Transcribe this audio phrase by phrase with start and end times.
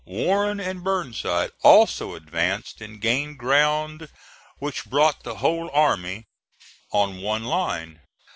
[0.03, 4.09] Warren and Burnside also advanced and gained ground
[4.57, 6.25] which brought the whole army
[6.91, 8.01] on one line.